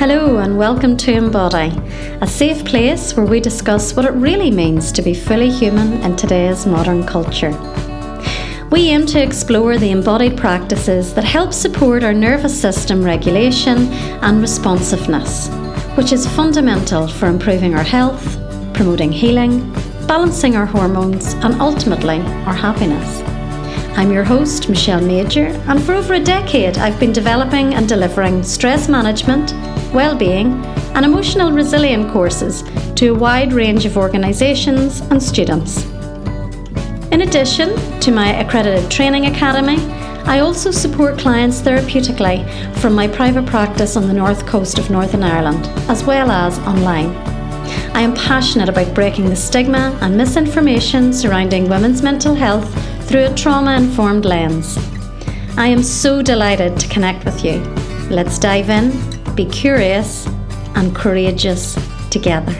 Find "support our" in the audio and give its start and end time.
11.52-12.14